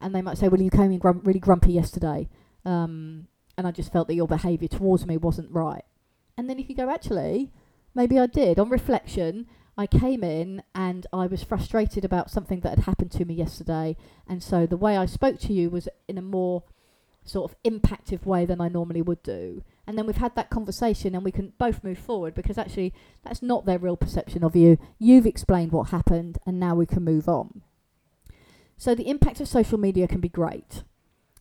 And 0.00 0.14
they 0.14 0.22
might 0.22 0.38
say, 0.38 0.48
well, 0.48 0.62
you 0.62 0.70
came 0.70 0.92
in 0.92 0.98
grum- 0.98 1.20
really 1.24 1.40
grumpy 1.40 1.74
yesterday, 1.74 2.30
um, 2.64 3.28
and 3.58 3.66
I 3.66 3.70
just 3.70 3.92
felt 3.92 4.08
that 4.08 4.14
your 4.14 4.26
behaviour 4.26 4.68
towards 4.68 5.06
me 5.06 5.18
wasn't 5.18 5.50
right. 5.50 5.84
And 6.38 6.48
then 6.48 6.58
if 6.58 6.70
you 6.70 6.74
go, 6.74 6.88
actually, 6.88 7.52
maybe 7.94 8.18
I 8.18 8.24
did. 8.24 8.58
On 8.58 8.70
reflection, 8.70 9.46
I 9.76 9.86
came 9.86 10.22
in 10.22 10.62
and 10.74 11.06
I 11.12 11.26
was 11.26 11.42
frustrated 11.42 12.04
about 12.04 12.30
something 12.30 12.60
that 12.60 12.76
had 12.76 12.84
happened 12.84 13.10
to 13.12 13.24
me 13.24 13.34
yesterday, 13.34 13.96
and 14.28 14.42
so 14.42 14.66
the 14.66 14.76
way 14.76 14.96
I 14.96 15.06
spoke 15.06 15.38
to 15.40 15.52
you 15.52 15.70
was 15.70 15.88
in 16.08 16.18
a 16.18 16.22
more 16.22 16.64
sort 17.24 17.50
of 17.50 17.56
impactive 17.62 18.26
way 18.26 18.44
than 18.44 18.60
I 18.60 18.68
normally 18.68 19.02
would 19.02 19.22
do. 19.22 19.62
And 19.86 19.96
then 19.96 20.06
we've 20.06 20.16
had 20.16 20.34
that 20.34 20.50
conversation 20.50 21.14
and 21.14 21.24
we 21.24 21.32
can 21.32 21.52
both 21.58 21.84
move 21.84 21.98
forward 21.98 22.34
because 22.34 22.58
actually 22.58 22.92
that's 23.24 23.42
not 23.42 23.64
their 23.64 23.78
real 23.78 23.96
perception 23.96 24.42
of 24.44 24.56
you. 24.56 24.78
You've 24.98 25.26
explained 25.26 25.72
what 25.72 25.90
happened 25.90 26.38
and 26.46 26.58
now 26.58 26.74
we 26.74 26.86
can 26.86 27.04
move 27.04 27.28
on. 27.28 27.62
So 28.76 28.94
the 28.94 29.08
impact 29.08 29.40
of 29.40 29.48
social 29.48 29.78
media 29.78 30.08
can 30.08 30.20
be 30.20 30.28
great. 30.28 30.82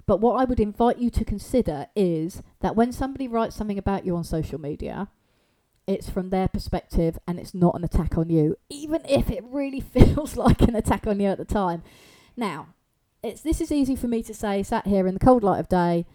But 0.06 0.18
what 0.18 0.40
I 0.40 0.44
would 0.44 0.60
invite 0.60 0.98
you 0.98 1.10
to 1.12 1.26
consider 1.26 1.88
is 1.96 2.44
that 2.60 2.76
when 2.76 2.92
somebody 2.92 3.28
writes 3.28 3.56
something 3.56 3.78
about 3.78 4.06
you 4.06 4.16
on 4.16 4.24
social 4.24 4.60
media, 4.60 5.10
it's 5.88 6.10
from 6.10 6.30
their 6.30 6.48
perspective 6.48 7.18
and 7.28 7.40
it's 7.40 7.54
not 7.54 7.76
an 7.76 7.84
attack 7.84 8.18
on 8.18 8.30
you, 8.30 8.56
even 8.70 9.02
if 9.08 9.30
it 9.30 9.44
really 9.46 9.80
feels 9.96 10.36
like 10.36 10.62
an 10.62 10.76
attack 10.76 11.08
on 11.08 11.20
you 11.20 11.28
at 11.28 11.38
the 11.38 11.46
time. 11.46 11.84
Now, 12.36 12.68
it's 13.24 13.42
this 13.42 13.62
is 13.62 13.72
easy 13.72 13.96
for 13.96 14.08
me 14.08 14.24
to 14.24 14.34
say, 14.34 14.64
sat 14.64 14.88
here 14.88 15.08
in 15.08 15.14
the 15.14 15.20
cold 15.20 15.44
light 15.44 15.60
of 15.60 15.70
day, 15.70 16.06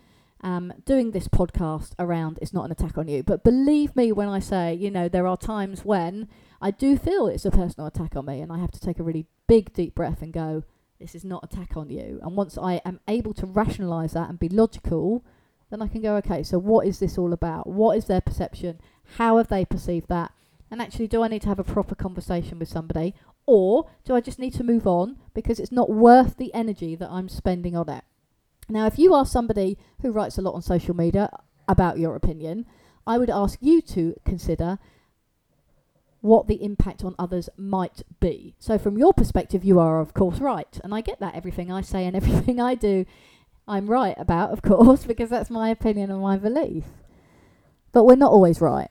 um, 0.43 0.73
doing 0.85 1.11
this 1.11 1.29
podcast 1.29 1.93
around 1.99 2.39
it's 2.43 2.53
not 2.53 2.65
an 2.65 2.73
attack 2.73 2.99
on 2.99 3.09
you. 3.09 3.23
But 3.23 3.45
believe 3.45 3.95
me 3.97 4.13
when 4.13 4.29
I 4.29 4.39
say, 4.39 4.75
you 4.75 4.91
know, 4.91 5.09
there 5.09 5.27
are 5.27 5.37
times 5.37 5.85
when 5.85 6.29
I 6.61 6.71
do 6.71 6.97
feel 6.97 7.27
it's 7.27 7.45
a 7.45 7.51
personal 7.51 7.87
attack 7.87 8.17
on 8.17 8.27
me, 8.27 8.41
and 8.41 8.53
I 8.53 8.59
have 8.59 8.71
to 8.73 8.81
take 8.81 8.99
a 8.99 9.03
really 9.03 9.27
big, 9.47 9.73
deep 9.73 9.95
breath 9.95 10.23
and 10.23 10.33
go, 10.33 10.65
this 10.99 11.15
is 11.15 11.25
not 11.25 11.45
attack 11.45 11.77
on 11.77 11.91
you. 11.91 12.21
And 12.23 12.37
once 12.37 12.57
I 12.57 12.81
am 12.85 13.01
able 13.07 13.35
to 13.35 13.47
rationalize 13.47 14.13
that 14.13 14.29
and 14.29 14.39
be 14.39 14.49
logical, 14.49 15.25
then 15.71 15.83
I 15.83 15.89
can 15.89 16.03
go, 16.03 16.17
okay, 16.17 16.43
so 16.43 16.59
what 16.59 16.87
is 16.87 16.99
this 16.99 17.19
all 17.19 17.33
about? 17.33 17.69
What 17.69 17.97
is 17.97 18.07
their 18.07 18.21
perception? 18.21 18.81
How 19.17 19.37
have 19.39 19.49
they 19.49 19.65
perceived 19.65 20.09
that? 20.09 20.33
And 20.71 20.81
actually, 20.81 21.09
do 21.09 21.23
I 21.23 21.29
need 21.29 21.43
to 21.43 21.49
have 21.49 21.59
a 21.59 21.65
proper 21.65 21.95
conversation 21.95 22.59
with 22.59 22.69
somebody? 22.69 23.15
Or 23.47 23.89
do 24.05 24.15
I 24.15 24.21
just 24.21 24.39
need 24.39 24.55
to 24.55 24.65
move 24.65 24.87
on 24.87 25.17
because 25.35 25.61
it's 25.61 25.73
not 25.73 25.91
worth 25.91 26.37
the 26.37 26.53
energy 26.53 26.97
that 26.97 27.11
I'm 27.11 27.29
spending 27.29 27.77
on 27.77 27.89
it? 27.89 28.05
Now, 28.69 28.87
if 28.87 28.99
you 28.99 29.15
are 29.15 29.25
somebody 29.25 29.79
who 30.03 30.11
writes 30.11 30.39
a 30.39 30.43
lot 30.43 30.55
on 30.55 30.63
social 30.63 30.95
media 30.95 31.31
about 31.69 31.99
your 31.99 32.17
opinion, 32.17 32.67
I 33.07 33.19
would 33.19 33.31
ask 33.31 33.59
you 33.61 33.81
to 33.83 34.17
consider 34.25 34.79
what 36.21 36.49
the 36.49 36.63
impact 36.65 37.05
on 37.05 37.15
others 37.19 37.49
might 37.57 38.03
be. 38.19 38.57
So, 38.59 38.79
from 38.79 38.99
your 38.99 39.13
perspective, 39.13 39.65
you 39.65 39.79
are, 39.79 40.01
of 40.01 40.13
course, 40.13 40.41
right. 40.41 40.81
And 40.83 40.93
I 40.93 41.01
get 41.01 41.21
that 41.21 41.37
everything 41.37 41.71
I 41.71 41.83
say 41.83 42.05
and 42.05 42.17
everything 42.17 42.61
I 42.61 42.75
do, 42.75 43.07
I'm 43.69 43.89
right 43.89 44.15
about, 44.19 44.51
of 44.51 44.63
course, 44.63 45.05
because 45.05 45.31
that's 45.31 45.51
my 45.51 45.71
opinion 45.71 46.11
and 46.11 46.21
my 46.21 46.37
belief. 46.37 46.85
But 47.93 48.05
we're 48.05 48.17
not 48.17 48.33
always 48.33 48.61
right. 48.61 48.91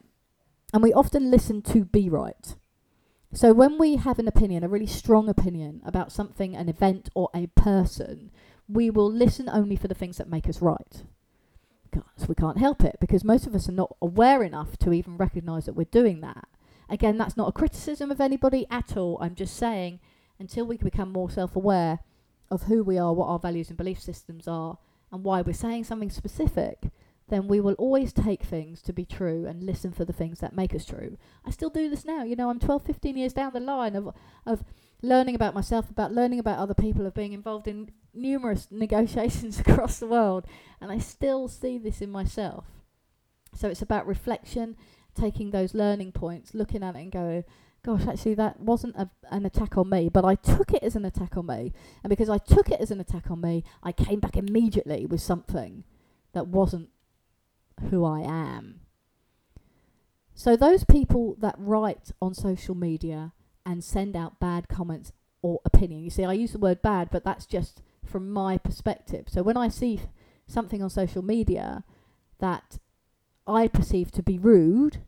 And 0.73 0.81
we 0.83 0.93
often 0.93 1.31
listen 1.31 1.61
to 1.63 1.85
be 1.85 2.09
right. 2.09 2.55
So, 3.33 3.53
when 3.53 3.77
we 3.77 3.97
have 3.97 4.19
an 4.19 4.27
opinion, 4.27 4.63
a 4.63 4.69
really 4.69 4.87
strong 4.87 5.27
opinion 5.27 5.81
about 5.85 6.11
something, 6.11 6.55
an 6.55 6.69
event, 6.69 7.09
or 7.15 7.29
a 7.33 7.47
person, 7.47 8.31
we 8.67 8.89
will 8.89 9.11
listen 9.11 9.49
only 9.49 9.75
for 9.75 9.87
the 9.87 9.93
things 9.93 10.17
that 10.17 10.29
make 10.29 10.47
us 10.47 10.61
right. 10.61 11.03
Because 11.91 12.27
we 12.27 12.35
can't 12.35 12.57
help 12.57 12.83
it, 12.83 12.97
because 12.99 13.23
most 13.23 13.45
of 13.45 13.53
us 13.55 13.69
are 13.69 13.73
not 13.73 13.95
aware 14.01 14.43
enough 14.43 14.77
to 14.79 14.93
even 14.93 15.17
recognize 15.17 15.65
that 15.65 15.75
we're 15.75 15.85
doing 15.85 16.21
that. 16.21 16.47
Again, 16.89 17.17
that's 17.17 17.37
not 17.37 17.49
a 17.49 17.53
criticism 17.53 18.11
of 18.11 18.21
anybody 18.21 18.67
at 18.69 18.95
all. 18.95 19.17
I'm 19.21 19.35
just 19.35 19.55
saying, 19.55 19.99
until 20.39 20.65
we 20.65 20.77
can 20.77 20.85
become 20.85 21.11
more 21.11 21.29
self 21.29 21.55
aware 21.55 21.99
of 22.49 22.63
who 22.63 22.83
we 22.83 22.97
are, 22.97 23.13
what 23.13 23.27
our 23.27 23.39
values 23.39 23.69
and 23.69 23.77
belief 23.77 23.99
systems 23.99 24.47
are, 24.47 24.77
and 25.11 25.23
why 25.23 25.41
we're 25.41 25.53
saying 25.53 25.85
something 25.85 26.09
specific, 26.09 26.89
then 27.27 27.47
we 27.47 27.59
will 27.59 27.73
always 27.73 28.13
take 28.13 28.43
things 28.43 28.81
to 28.83 28.93
be 28.93 29.05
true 29.05 29.45
and 29.45 29.63
listen 29.63 29.91
for 29.91 30.05
the 30.05 30.13
things 30.13 30.39
that 30.39 30.55
make 30.55 30.75
us 30.75 30.85
true. 30.85 31.17
I 31.45 31.51
still 31.51 31.69
do 31.69 31.89
this 31.89 32.05
now. 32.05 32.23
You 32.23 32.35
know, 32.35 32.49
I'm 32.49 32.59
12, 32.59 32.83
15 32.83 33.17
years 33.17 33.33
down 33.33 33.53
the 33.53 33.59
line 33.59 33.95
of, 33.95 34.13
of 34.45 34.63
learning 35.01 35.35
about 35.35 35.55
myself, 35.55 35.89
about 35.89 36.11
learning 36.11 36.39
about 36.39 36.59
other 36.59 36.75
people, 36.75 37.05
of 37.05 37.15
being 37.15 37.33
involved 37.33 37.67
in 37.67 37.89
numerous 38.13 38.67
negotiations 38.71 39.59
across 39.65 39.97
the 39.97 40.07
world, 40.07 40.45
and 40.79 40.91
I 40.91 40.99
still 40.99 41.47
see 41.47 41.77
this 41.77 42.01
in 42.01 42.11
myself. 42.11 42.65
So 43.55 43.69
it's 43.69 43.81
about 43.81 44.05
reflection 44.05 44.75
taking 45.15 45.51
those 45.51 45.73
learning 45.73 46.11
points, 46.11 46.53
looking 46.53 46.83
at 46.83 46.95
it 46.95 46.99
and 46.99 47.11
go, 47.11 47.43
gosh, 47.85 48.07
actually 48.07 48.33
that 48.33 48.59
wasn't 48.59 48.95
a, 48.95 49.07
an 49.29 49.45
attack 49.45 49.77
on 49.77 49.89
me, 49.89 50.09
but 50.09 50.25
I 50.25 50.33
took 50.33 50.73
it 50.73 50.81
as 50.81 50.95
an 50.95 51.05
attack 51.05 51.37
on 51.37 51.45
me. 51.45 51.71
And 52.03 52.09
because 52.09 52.29
I 52.29 52.39
took 52.39 52.71
it 52.71 52.81
as 52.81 52.89
an 52.89 52.99
attack 52.99 53.29
on 53.29 53.41
me, 53.41 53.63
I 53.83 53.91
came 53.91 54.19
back 54.19 54.35
immediately 54.35 55.05
with 55.05 55.21
something 55.21 55.83
that 56.33 56.47
wasn't 56.47 56.89
who 57.91 58.03
I 58.03 58.21
am. 58.21 58.81
So 60.33 60.55
those 60.55 60.83
people 60.83 61.35
that 61.39 61.55
write 61.59 62.11
on 62.19 62.33
social 62.33 62.73
media 62.73 63.33
and 63.65 63.83
send 63.83 64.15
out 64.15 64.39
bad 64.39 64.67
comments 64.67 65.13
or 65.43 65.59
opinion, 65.63 66.03
you 66.03 66.09
see, 66.09 66.25
I 66.25 66.33
use 66.33 66.53
the 66.53 66.59
word 66.59 66.81
bad, 66.81 67.09
but 67.11 67.23
that's 67.23 67.45
just 67.45 67.83
from 68.03 68.31
my 68.31 68.57
perspective. 68.57 69.25
So 69.27 69.43
when 69.43 69.57
I 69.57 69.67
see 69.67 70.01
something 70.47 70.81
on 70.81 70.89
social 70.89 71.21
media 71.21 71.83
that 72.39 72.79
I 73.45 73.67
perceive 73.67 74.11
to 74.13 74.23
be 74.23 74.39
rude 74.39 75.03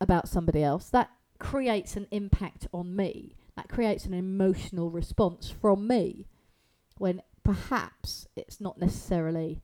about 0.00 0.28
somebody 0.28 0.62
else, 0.62 0.90
that 0.90 1.10
creates 1.44 1.94
an 1.94 2.06
impact 2.10 2.66
on 2.72 2.96
me. 2.96 3.36
That 3.54 3.68
creates 3.68 4.06
an 4.06 4.14
emotional 4.14 4.90
response 4.90 5.50
from 5.50 5.86
me 5.86 6.26
when 6.96 7.20
perhaps 7.44 8.26
it's 8.34 8.62
not 8.62 8.80
necessarily 8.80 9.60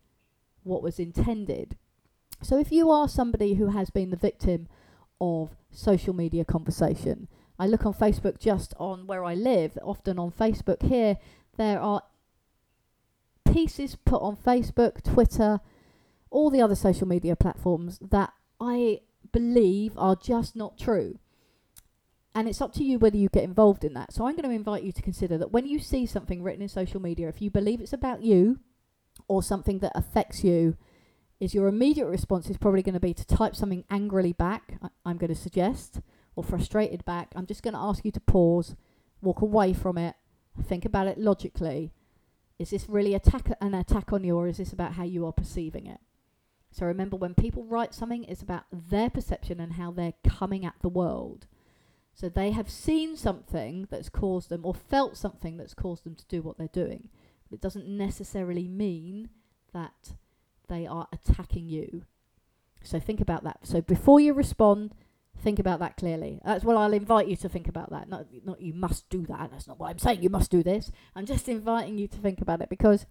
what 0.63 0.83
was 0.83 0.99
intended. 0.99 1.79
So 2.43 2.59
if 2.59 2.71
you 2.71 2.91
are 2.91 3.09
somebody 3.09 3.55
who 3.55 3.69
has 3.69 3.89
been 3.89 4.11
the 4.11 4.17
victim 4.17 4.69
of 5.23 5.57
social 5.71 6.15
media 6.15 6.45
conversation, 6.45 7.29
I 7.59 7.67
look 7.67 7.87
on 7.87 7.95
Facebook 7.95 8.39
just 8.39 8.75
on 8.79 9.07
where 9.07 9.25
I 9.25 9.35
live, 9.35 9.79
often 9.83 10.19
on 10.19 10.31
Facebook 10.33 10.83
here, 10.83 11.17
there 11.57 11.81
are 11.81 12.03
pieces 13.51 13.97
put 13.97 14.21
on 14.21 14.37
Facebook, 14.37 15.03
Twitter, 15.03 15.61
all 16.31 16.51
the 16.51 16.61
other 16.61 16.75
social 16.77 17.09
media 17.09 17.37
platforms 17.37 17.99
that 18.03 18.35
I 18.61 19.01
believe 19.33 19.95
are 19.97 20.15
just 20.15 20.55
not 20.55 20.79
true. 20.79 21.19
And 22.35 22.49
it's 22.49 22.61
up 22.61 22.73
to 22.75 22.85
you 22.85 22.99
whether 22.99 23.17
you 23.17 23.29
get 23.29 23.45
involved 23.45 23.85
in 23.85 23.95
that. 23.95 24.13
So 24.13 24.27
I'm 24.27 24.37
going 24.37 24.49
to 24.49 24.55
invite 24.55 24.85
you 24.85 24.93
to 24.93 25.03
consider 25.03 25.37
that 25.39 25.51
when 25.51 25.67
you 25.67 25.79
see 25.79 26.07
something 26.07 26.43
written 26.43 26.63
in 26.63 26.69
social 26.69 27.01
media, 27.01 27.29
if 27.29 27.43
you 27.43 27.51
believe 27.51 27.81
it's 27.81 27.93
about 27.93 28.23
you 28.23 28.61
or 29.27 29.43
something 29.43 29.81
that 29.81 29.93
affects 29.95 30.45
you, 30.45 30.77
is 31.41 31.55
your 31.55 31.67
immediate 31.67 32.07
response 32.07 32.49
is 32.51 32.59
probably 32.59 32.83
going 32.83 32.95
to 32.95 33.01
be 33.01 33.15
to 33.15 33.27
type 33.27 33.57
something 33.57 33.85
angrily 33.91 34.33
back, 34.33 34.79
I- 34.83 35.11
am 35.11 35.17
going 35.17 35.35
to 35.35 35.41
suggest, 35.41 36.01
or 36.37 36.45
frustrated 36.45 37.05
back. 37.05 37.33
I'm 37.35 37.47
just 37.47 37.63
going 37.63 37.75
to 37.75 37.81
ask 37.81 38.05
you 38.05 38.13
to 38.13 38.21
pause, 38.21 38.77
walk 39.23 39.41
away 39.41 39.73
from 39.73 39.99
it, 39.99 40.15
think 40.63 40.85
about 40.85 41.07
it 41.07 41.19
logically. 41.19 41.93
Is 42.59 42.71
this 42.71 42.89
really 42.89 43.15
attack 43.15 43.51
an 43.61 43.75
attack 43.75 44.13
on 44.13 44.23
you, 44.23 44.37
or 44.37 44.47
is 44.47 44.59
this 44.59 44.73
about 44.73 44.93
how 44.93 45.05
you 45.05 45.25
are 45.27 45.33
perceiving 45.33 45.87
it? 45.87 46.01
So 46.71 46.87
remember, 46.87 47.17
when 47.17 47.35
people 47.35 47.65
write 47.65 47.95
something, 47.95 48.25
it's 48.25 48.43
about 48.43 48.65
their 48.71 49.11
perception 49.11 49.59
and 49.61 49.73
how 49.73 49.91
they're 49.91 50.15
coming 50.29 50.65
at 50.65 50.75
the 50.83 50.89
world. 50.89 51.47
So 52.15 52.29
they 52.29 52.51
have 52.51 52.69
seen 52.69 53.17
something 53.17 53.89
that's 53.91 54.09
caused 54.09 54.49
them, 54.49 54.65
or 54.65 54.75
felt 54.75 55.17
something 55.17 55.57
that's 55.57 55.75
caused 55.75 56.05
them 56.05 56.15
to 56.15 56.27
do 56.27 56.43
what 56.43 56.59
they're 56.59 56.69
doing. 56.69 57.09
It 57.51 57.61
doesn't 57.61 57.89
necessarily 57.89 58.69
mean 58.69 59.31
that 59.73 60.15
they 60.69 60.87
are 60.87 61.09
attacking 61.13 61.69
you. 61.69 62.03
So 62.83 63.01
think 63.01 63.21
about 63.21 63.45
that. 63.45 63.61
So 63.65 63.81
before 63.81 64.21
you 64.21 64.33
respond, 64.33 64.95
think 65.39 65.59
about 65.59 65.81
that 65.81 65.97
clearly. 65.97 66.41
That's 66.45 66.65
what 66.65 66.77
I'll 66.77 66.93
invite 66.93 67.29
you 67.29 67.37
to 67.37 67.49
think 67.49 67.69
about 67.69 67.91
that. 67.91 68.09
Not, 68.09 68.27
not 68.45 68.61
you 68.61 68.73
must 68.73 69.09
do 69.09 69.27
that. 69.27 69.51
That's 69.51 69.67
not 69.67 69.79
what 69.79 69.91
I'm 69.91 69.99
saying. 69.99 70.23
You 70.23 70.31
must 70.31 70.51
do 70.51 70.63
this. 70.63 70.91
I'm 71.15 71.27
just 71.27 71.49
inviting 71.49 71.99
you 71.99 72.09
to 72.09 72.17
think 72.17 72.41
about 72.41 72.61
it 72.61 72.69
because 72.69 73.07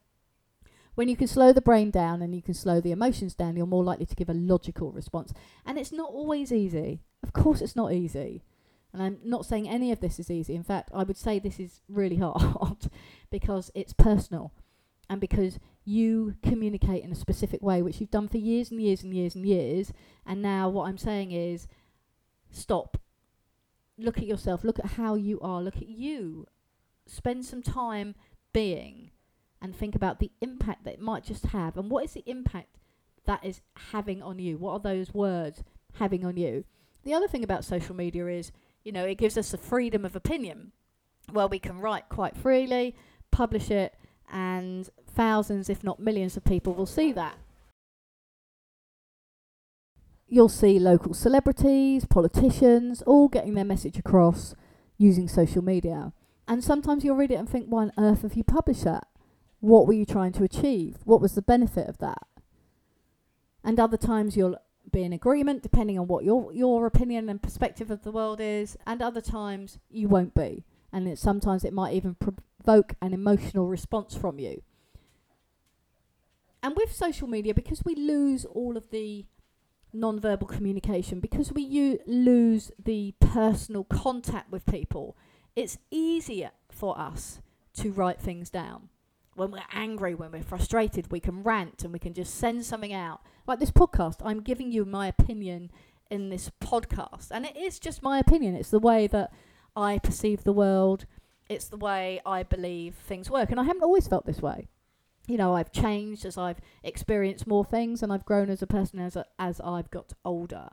when 0.96 1.08
you 1.08 1.16
can 1.16 1.28
slow 1.28 1.54
the 1.54 1.62
brain 1.62 1.92
down 1.92 2.22
and 2.22 2.36
you 2.36 2.42
can 2.42 2.54
slow 2.54 2.82
the 2.82 2.92
emotions 2.92 3.34
down, 3.34 3.56
you're 3.56 3.66
more 3.66 3.84
likely 3.84 4.06
to 4.06 4.16
give 4.16 4.30
a 4.30 4.34
logical 4.34 4.92
response. 4.92 5.34
And 5.66 5.78
it's 5.78 5.92
not 5.92 6.10
always 6.10 6.52
easy. 6.52 7.02
Of 7.24 7.34
course, 7.34 7.62
it's 7.62 7.76
not 7.76 7.94
easy. 7.94 8.44
And 8.94 9.04
I'm 9.04 9.18
not 9.24 9.46
saying 9.46 9.70
any 9.70 9.92
of 9.92 10.00
this 10.00 10.20
is 10.20 10.32
easy. 10.32 10.56
In 10.56 10.64
fact, 10.64 10.90
I 10.94 11.04
would 11.04 11.18
say 11.18 11.38
this 11.38 11.60
is 11.60 11.82
really 11.88 12.16
hard 12.18 12.90
because 13.30 13.72
it's 13.76 13.94
personal 13.94 14.52
and 15.10 15.20
because 15.22 15.60
you 15.86 16.36
communicate 16.44 17.04
in 17.04 17.12
a 17.12 17.16
specific 17.16 17.62
way, 17.62 17.82
which 17.82 18.00
you've 18.00 18.12
done 18.12 18.28
for 18.28 18.38
years 18.38 18.72
and 18.72 18.82
years 18.82 19.04
and 19.04 19.14
years 19.14 19.36
and 19.36 19.46
years. 19.46 19.92
And 20.26 20.42
now, 20.42 20.70
what 20.70 20.88
I'm 20.88 20.98
saying 20.98 21.32
is 21.32 21.68
stop. 22.52 22.98
Look 23.98 24.18
at 24.18 24.28
yourself. 24.28 24.64
Look 24.64 24.80
at 24.80 24.92
how 24.92 25.16
you 25.16 25.40
are. 25.42 25.62
Look 25.62 25.78
at 25.78 25.90
you. 25.90 26.48
Spend 27.06 27.46
some 27.46 27.62
time 27.62 28.16
being 28.54 29.12
and 29.62 29.76
think 29.76 29.96
about 29.96 30.20
the 30.20 30.32
impact 30.42 30.86
that 30.86 30.94
it 30.94 31.02
might 31.02 31.24
just 31.24 31.48
have. 31.48 31.78
And 31.78 31.90
what 31.90 32.06
is 32.06 32.14
the 32.14 32.24
impact 32.26 32.78
that 33.26 33.44
is 33.44 33.62
having 33.92 34.22
on 34.22 34.40
you? 34.40 34.58
What 34.58 34.74
are 34.74 34.80
those 34.80 35.14
words 35.14 35.64
having 35.96 36.26
on 36.26 36.38
you? 36.38 36.64
The 37.04 37.14
other 37.14 37.28
thing 37.28 37.44
about 37.44 37.66
social 37.66 37.96
media 37.96 38.28
is, 38.28 38.52
you 38.84 38.92
know, 38.92 39.06
it 39.06 39.18
gives 39.18 39.38
us 39.38 39.52
the 39.52 39.58
freedom 39.58 40.06
of 40.06 40.16
opinion. 40.16 40.72
Well, 41.32 41.50
we 41.50 41.60
can 41.60 41.80
write 41.80 42.10
quite 42.10 42.36
freely, 42.36 42.96
publish 43.32 43.70
it, 43.70 43.96
and 44.32 44.90
thousands, 45.08 45.70
if 45.70 45.84
not 45.84 46.00
millions, 46.00 46.38
of 46.38 46.44
people 46.44 46.74
will 46.74 46.86
see 46.86 47.12
that. 47.14 47.38
You'll 50.28 50.50
see 50.50 50.78
local 50.80 51.14
celebrities, 51.14 52.06
politicians, 52.06 53.02
all 53.04 53.28
getting 53.28 53.56
their 53.56 53.66
message 53.66 53.98
across 53.98 54.54
using 54.98 55.28
social 55.28 55.64
media. 55.64 56.14
And 56.48 56.64
sometimes 56.64 57.04
you'll 57.04 57.16
read 57.16 57.32
it 57.32 57.36
and 57.36 57.50
think, 57.50 57.68
why 57.68 57.84
on 57.84 57.92
earth 57.98 58.22
have 58.22 58.36
you 58.36 58.44
published 58.44 58.84
that? 58.84 59.08
what 59.60 59.88
were 59.88 59.94
you 59.94 60.06
trying 60.06 60.32
to 60.34 60.44
achieve? 60.44 60.98
What 61.04 61.22
was 61.22 61.36
the 61.36 61.42
benefit 61.42 61.88
of 61.88 61.98
that? 62.00 62.24
And 63.64 63.80
other 63.80 63.98
times 63.98 64.38
you'll 64.38 64.58
be 64.92 65.04
in 65.04 65.14
agreement 65.14 65.64
depending 65.64 65.98
on 66.00 66.08
what 66.08 66.24
your 66.24 66.52
your 66.54 66.86
opinion 66.86 67.30
and 67.30 67.42
perspective 67.42 67.92
of 67.92 68.04
the 68.04 68.12
world 68.12 68.40
is, 68.42 68.78
and 68.86 69.02
other 69.02 69.22
times 69.22 69.80
you 69.90 70.08
won't 70.08 70.34
be. 70.34 70.66
And 70.92 71.08
it, 71.08 71.20
sometimes 71.20 71.64
it 71.64 71.74
might 71.74 71.94
even 71.94 72.16
provoke 72.16 72.96
an 73.02 73.14
emotional 73.14 73.68
response 73.68 74.16
from 74.16 74.40
you. 74.40 74.64
And 76.64 76.76
with 76.76 76.94
social 76.94 77.28
media, 77.28 77.54
because 77.54 77.84
we 77.86 77.96
lose 77.96 78.44
all 78.46 78.76
of 78.76 78.90
the 78.90 79.26
non-verbal 79.94 80.48
communication, 80.48 81.20
because 81.20 81.54
we 81.54 81.62
u- 81.62 82.00
lose 82.06 82.72
the 82.84 83.14
personal 83.20 83.84
contact 83.84 84.52
with 84.52 84.66
people, 84.66 85.16
it's 85.56 85.78
easier 85.92 86.52
for 86.70 87.00
us 87.00 87.40
to 87.76 87.92
write 87.92 88.20
things 88.20 88.50
down 88.50 88.90
when 89.40 89.52
we're 89.52 89.64
angry, 89.72 90.14
when 90.14 90.32
we're 90.32 90.44
frustrated, 90.44 91.12
we 91.12 91.20
can 91.22 91.42
rant 91.44 91.84
and 91.84 91.94
we 91.94 92.00
can 92.00 92.14
just 92.14 92.36
send 92.36 92.66
something 92.66 92.94
out. 92.94 93.22
Like 93.50 93.58
this 93.58 93.72
podcast, 93.72 94.18
I'm 94.24 94.42
giving 94.42 94.72
you 94.72 94.86
my 94.86 95.08
opinion 95.08 95.72
in 96.12 96.30
this 96.30 96.52
podcast. 96.62 97.30
And 97.32 97.48
it 97.48 97.58
is 97.58 97.80
just 97.80 98.04
my 98.04 98.20
opinion. 98.20 98.54
It's 98.54 98.70
the 98.70 98.78
way 98.78 99.08
that 99.08 99.34
I 99.76 99.98
perceive 99.98 100.44
the 100.44 100.54
world, 100.54 101.08
it's 101.50 101.68
the 101.68 101.76
way 101.76 102.22
I 102.28 102.44
believe 102.44 102.94
things 102.94 103.28
work. 103.32 103.50
And 103.50 103.60
I 103.60 103.64
haven't 103.64 103.82
always 103.82 104.08
felt 104.08 104.28
this 104.28 104.40
way. 104.40 104.68
You 105.26 105.38
know, 105.38 105.56
I've 105.56 105.72
changed 105.72 106.26
as 106.26 106.38
I've 106.38 106.62
experienced 106.84 107.48
more 107.48 107.66
things 107.66 108.04
and 108.04 108.14
I've 108.14 108.24
grown 108.24 108.52
as 108.52 108.62
a 108.62 108.68
person 108.68 109.00
as, 109.00 109.16
a, 109.16 109.26
as 109.40 109.60
I've 109.62 109.90
got 109.90 110.14
older 110.24 110.70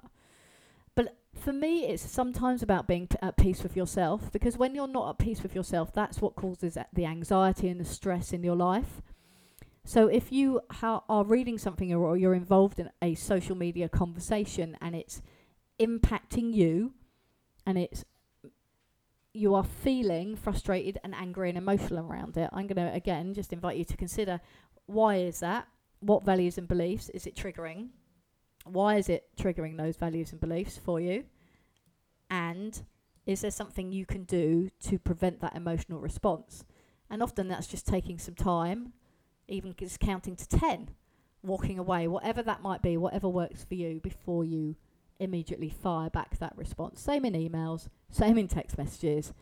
But 0.95 1.17
for 1.35 1.55
me, 1.55 1.87
it's 1.87 2.03
sometimes 2.03 2.63
about 2.63 2.87
being 2.87 3.07
p- 3.07 3.17
at 3.23 3.39
peace 3.39 3.63
with 3.63 3.75
yourself 3.75 4.31
because 4.31 4.59
when 4.59 4.75
you're 4.75 4.87
not 4.87 5.09
at 5.09 5.19
peace 5.19 5.43
with 5.43 5.55
yourself, 5.55 5.95
that's 5.95 6.21
what 6.21 6.37
causes 6.37 6.77
the 6.93 7.07
anxiety 7.07 7.71
and 7.71 7.81
the 7.81 7.87
stress 7.87 8.35
in 8.35 8.45
your 8.45 8.55
life. 8.57 9.01
So 9.87 10.09
if 10.09 10.33
you 10.33 10.61
ha- 10.69 11.05
are 11.09 11.25
reading 11.25 11.59
something 11.59 11.93
or, 11.93 12.01
or 12.01 12.17
you're 12.17 12.35
involved 12.35 12.81
in 12.81 12.91
a 13.01 13.15
social 13.15 13.55
media 13.55 13.89
conversation 13.89 14.77
and 14.81 14.97
it's 14.97 15.23
impacting 15.79 16.53
you 16.53 16.93
and 17.65 17.79
it's 17.79 18.05
you 19.33 19.55
are 19.55 19.63
feeling 19.63 20.35
frustrated 20.35 20.99
and 21.05 21.15
angry 21.15 21.51
and 21.51 21.57
emotional 21.57 22.11
around 22.11 22.37
it, 22.37 22.51
I'm 22.53 22.67
going 22.67 22.85
to 22.85 22.93
again 22.93 23.33
just 23.33 23.53
invite 23.53 23.77
you 23.77 23.85
to 23.85 23.97
consider 23.97 24.41
why 24.87 25.17
is 25.19 25.39
that? 25.39 25.69
What 26.01 26.25
values 26.25 26.59
and 26.59 26.67
beliefs 26.67 27.09
is 27.11 27.25
it 27.25 27.37
triggering? 27.37 27.91
Why 28.65 28.97
is 28.97 29.09
it 29.09 29.29
triggering 29.39 29.77
those 29.77 29.97
values 29.97 30.33
and 30.33 30.41
beliefs 30.41 30.77
for 30.77 30.99
you? 30.99 31.27
And 32.29 32.83
is 33.25 33.43
there 33.43 33.53
something 33.53 33.93
you 33.93 34.05
can 34.05 34.25
do 34.25 34.71
to 34.81 34.99
prevent 34.99 35.41
that 35.43 35.55
emotional 35.55 36.01
response? 36.01 36.65
And 37.09 37.23
often 37.23 37.47
that's 37.47 37.69
just 37.69 37.87
taking 37.87 38.19
some 38.19 38.35
time, 38.35 38.93
even 39.49 39.75
just 39.77 40.01
counting 40.01 40.37
to 40.37 40.49
10, 40.49 40.91
walking 41.43 41.79
away, 41.79 42.09
whatever 42.09 42.43
that 42.43 42.63
might 42.63 42.83
be, 42.83 42.97
whatever 42.97 43.29
works 43.29 43.65
for 43.65 43.75
you 43.75 44.01
before 44.01 44.45
you 44.45 44.77
immediately 45.19 45.69
fire 45.69 46.11
back 46.11 46.39
that 46.39 46.57
response. 46.57 47.01
Same 47.01 47.25
in 47.25 47.35
emails, 47.35 47.89
same 48.11 48.39
in 48.39 48.49
text 48.49 48.77
messages. 48.77 49.33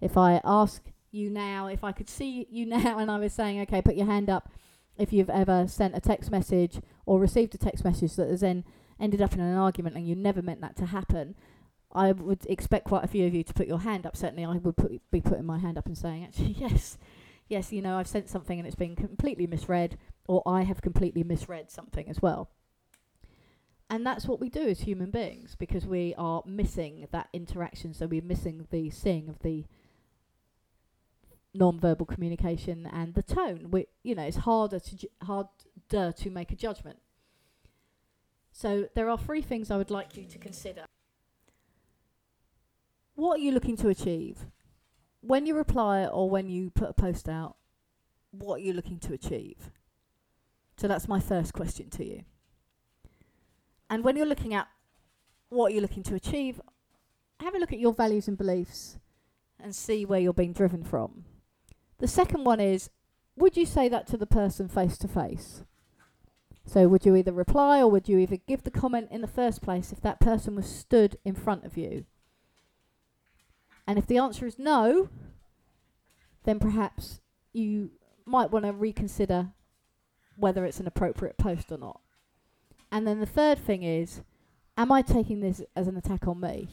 If 0.00 0.16
I 0.16 0.40
ask 0.44 0.82
you 1.10 1.30
now, 1.30 1.66
if 1.66 1.82
I 1.84 1.92
could 1.92 2.08
see 2.08 2.46
you 2.50 2.66
now 2.66 2.98
and 2.98 3.10
I 3.10 3.18
was 3.18 3.32
saying, 3.32 3.60
okay, 3.62 3.82
put 3.82 3.96
your 3.96 4.06
hand 4.06 4.30
up 4.30 4.50
if 4.96 5.12
you've 5.12 5.30
ever 5.30 5.66
sent 5.66 5.96
a 5.96 6.00
text 6.00 6.30
message 6.30 6.80
or 7.06 7.18
received 7.18 7.54
a 7.54 7.58
text 7.58 7.84
message 7.84 8.14
that 8.14 8.28
has 8.28 8.40
then 8.40 8.64
ended 9.00 9.20
up 9.20 9.32
in 9.34 9.40
an 9.40 9.56
argument 9.56 9.96
and 9.96 10.06
you 10.06 10.14
never 10.14 10.40
meant 10.40 10.60
that 10.60 10.76
to 10.76 10.86
happen, 10.86 11.34
I 11.92 12.12
would 12.12 12.46
expect 12.46 12.86
quite 12.86 13.04
a 13.04 13.08
few 13.08 13.26
of 13.26 13.34
you 13.34 13.42
to 13.44 13.54
put 13.54 13.66
your 13.66 13.80
hand 13.80 14.06
up. 14.06 14.16
Certainly, 14.16 14.44
I 14.44 14.56
would 14.56 14.76
put, 14.76 15.10
be 15.10 15.20
putting 15.20 15.44
my 15.44 15.58
hand 15.58 15.78
up 15.78 15.86
and 15.86 15.96
saying, 15.96 16.24
actually, 16.24 16.52
yes, 16.58 16.98
yes, 17.54 17.70
you 17.70 17.80
know, 17.80 17.98
I've 17.98 18.08
sent 18.08 18.28
something 18.28 18.58
and 18.58 18.66
it's 18.66 18.74
been 18.74 18.96
completely 18.96 19.46
misread, 19.46 19.96
or 20.26 20.42
I 20.44 20.62
have 20.62 20.82
completely 20.82 21.22
misread 21.22 21.70
something 21.70 22.08
as 22.08 22.20
well. 22.20 22.50
And 23.88 24.04
that's 24.04 24.26
what 24.26 24.40
we 24.40 24.48
do 24.48 24.66
as 24.66 24.80
human 24.80 25.12
beings 25.12 25.54
because 25.56 25.86
we 25.86 26.14
are 26.18 26.42
missing 26.46 27.06
that 27.12 27.28
interaction. 27.32 27.94
So 27.94 28.06
we're 28.06 28.22
missing 28.22 28.66
the 28.72 28.90
seeing 28.90 29.28
of 29.28 29.38
the 29.40 29.66
non-verbal 31.54 32.06
communication 32.06 32.88
and 32.92 33.14
the 33.14 33.22
tone. 33.22 33.70
We, 33.70 33.86
you 34.02 34.16
know, 34.16 34.24
it's 34.24 34.38
harder 34.38 34.80
to 34.80 34.96
ju- 34.96 35.08
harder 35.22 36.12
to 36.12 36.30
make 36.30 36.50
a 36.50 36.56
judgment. 36.56 36.98
So 38.50 38.88
there 38.96 39.08
are 39.08 39.18
three 39.18 39.42
things 39.42 39.70
I 39.70 39.76
would 39.76 39.92
like 39.92 40.16
you 40.16 40.24
to 40.24 40.38
consider. 40.38 40.86
What 43.14 43.38
are 43.38 43.42
you 43.42 43.52
looking 43.52 43.76
to 43.76 43.88
achieve? 43.88 44.46
When 45.26 45.46
you 45.46 45.54
reply 45.56 46.04
or 46.04 46.28
when 46.28 46.50
you 46.50 46.68
put 46.68 46.90
a 46.90 46.92
post 46.92 47.30
out, 47.30 47.56
what 48.30 48.56
are 48.56 48.62
you 48.62 48.74
looking 48.74 48.98
to 49.00 49.14
achieve? 49.14 49.70
So 50.76 50.86
that's 50.86 51.08
my 51.08 51.18
first 51.18 51.54
question 51.54 51.88
to 51.90 52.04
you. 52.04 52.24
And 53.88 54.04
when 54.04 54.16
you're 54.16 54.26
looking 54.26 54.52
at 54.52 54.68
what 55.48 55.72
you're 55.72 55.80
looking 55.80 56.02
to 56.02 56.14
achieve, 56.14 56.60
have 57.40 57.54
a 57.54 57.58
look 57.58 57.72
at 57.72 57.78
your 57.78 57.94
values 57.94 58.28
and 58.28 58.36
beliefs 58.36 58.98
and 59.58 59.74
see 59.74 60.04
where 60.04 60.20
you're 60.20 60.34
being 60.34 60.52
driven 60.52 60.82
from. 60.82 61.24
The 62.00 62.08
second 62.08 62.44
one 62.44 62.60
is 62.60 62.90
would 63.34 63.56
you 63.56 63.64
say 63.64 63.88
that 63.88 64.06
to 64.08 64.18
the 64.18 64.26
person 64.26 64.68
face 64.68 64.98
to 64.98 65.08
face? 65.08 65.64
So 66.66 66.86
would 66.86 67.06
you 67.06 67.16
either 67.16 67.32
reply 67.32 67.80
or 67.80 67.90
would 67.90 68.10
you 68.10 68.18
either 68.18 68.36
give 68.46 68.64
the 68.64 68.70
comment 68.70 69.08
in 69.10 69.22
the 69.22 69.26
first 69.26 69.62
place 69.62 69.90
if 69.90 70.02
that 70.02 70.20
person 70.20 70.54
was 70.54 70.66
stood 70.66 71.16
in 71.24 71.34
front 71.34 71.64
of 71.64 71.78
you? 71.78 72.04
And 73.86 73.98
if 73.98 74.06
the 74.06 74.18
answer 74.18 74.46
is 74.46 74.58
no, 74.58 75.08
then 76.44 76.58
perhaps 76.58 77.20
you 77.52 77.90
might 78.24 78.50
want 78.50 78.64
to 78.64 78.72
reconsider 78.72 79.50
whether 80.36 80.64
it's 80.64 80.80
an 80.80 80.86
appropriate 80.86 81.38
post 81.38 81.70
or 81.70 81.78
not. 81.78 82.00
And 82.90 83.06
then 83.06 83.20
the 83.20 83.26
third 83.26 83.58
thing 83.58 83.82
is, 83.82 84.22
am 84.76 84.92
I 84.92 85.02
taking 85.02 85.40
this 85.40 85.62
as 85.76 85.86
an 85.86 85.96
attack 85.96 86.26
on 86.26 86.40
me? 86.40 86.68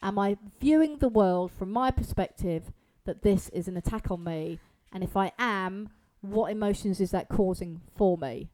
Am 0.00 0.18
I 0.18 0.36
viewing 0.60 0.98
the 0.98 1.08
world 1.08 1.50
from 1.50 1.72
my 1.72 1.90
perspective 1.90 2.72
that 3.04 3.22
this 3.22 3.48
is 3.50 3.68
an 3.68 3.76
attack 3.76 4.10
on 4.10 4.22
me? 4.22 4.60
And 4.92 5.02
if 5.02 5.16
I 5.16 5.32
am, 5.38 5.90
what 6.20 6.50
emotions 6.50 7.00
is 7.00 7.10
that 7.10 7.28
causing 7.28 7.80
for 7.96 8.16
me? 8.16 8.48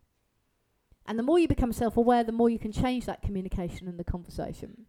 And 1.06 1.18
the 1.18 1.22
more 1.22 1.38
you 1.38 1.48
become 1.48 1.72
self 1.72 1.96
aware, 1.96 2.24
the 2.24 2.32
more 2.32 2.48
you 2.48 2.58
can 2.58 2.72
change 2.72 3.04
that 3.06 3.22
communication 3.22 3.88
and 3.88 3.98
the 3.98 4.04
conversation. 4.04 4.86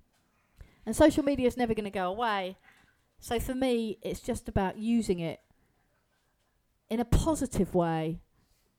And 0.86 0.96
social 0.96 1.24
media 1.24 1.48
is 1.48 1.58
never 1.58 1.74
going 1.74 1.86
to 1.86 1.92
go 1.92 2.10
away. 2.10 2.58
So 3.20 3.40
for 3.40 3.56
me, 3.56 3.98
it's 4.02 4.20
just 4.20 4.48
about 4.48 4.78
using 4.78 5.20
it 5.20 5.40
in 6.90 7.00
a 7.00 7.06
positive 7.06 7.74
way 7.74 8.20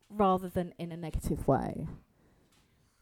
rather 0.08 0.48
than 0.48 0.72
in 0.78 0.92
a 0.92 0.96
negative 0.96 1.48
way. 1.48 1.86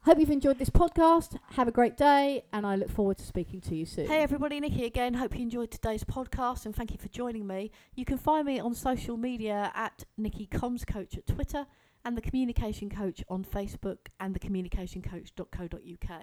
Hope 0.05 0.19
you've 0.19 0.31
enjoyed 0.31 0.59
this 0.59 0.71
podcast. 0.71 1.39
Have 1.53 1.67
a 1.67 1.73
great 1.73 1.97
day, 1.97 2.45
and 2.53 2.67
I 2.67 2.77
look 2.77 2.91
forward 2.91 3.17
to 3.17 3.25
speaking 3.25 3.63
to 3.63 3.75
you 3.75 3.87
soon. 3.87 4.07
Hey 4.07 4.23
everybody, 4.23 4.61
Nicky 4.61 4.85
again. 4.85 5.15
Hope 5.15 5.35
you 5.35 5.41
enjoyed 5.41 5.71
today's 5.71 6.05
podcast 6.05 6.67
and 6.67 6.77
thank 6.77 6.91
you 6.93 6.99
for 6.99 7.09
joining 7.09 7.47
me. 7.47 7.71
You 7.95 8.05
can 8.05 8.19
find 8.19 8.47
me 8.47 8.61
on 8.61 8.75
social 8.75 9.17
media 9.17 9.73
at 9.75 10.05
Nicky 10.19 10.47
Comms 10.47 10.87
Coach 10.87 11.17
at 11.17 11.27
Twitter 11.27 11.67
and 12.05 12.19
the 12.19 12.21
Communication 12.21 12.91
Coach 12.91 13.25
on 13.31 13.45
Facebook 13.45 14.09
and 14.21 14.39
thecommunicationcoach.co.uk. 14.39 16.23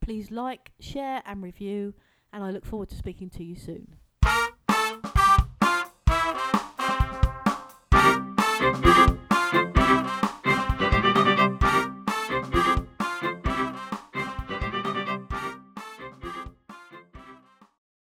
Please 0.00 0.30
like, 0.30 0.72
share, 0.80 1.22
and 1.26 1.42
review, 1.42 1.94
and 2.32 2.44
I 2.44 2.50
look 2.50 2.64
forward 2.64 2.88
to 2.90 2.96
speaking 2.96 3.30
to 3.30 3.44
you 3.44 3.56
soon. 3.56 3.96